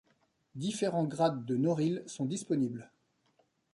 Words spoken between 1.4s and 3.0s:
de Noryl sont disponibles.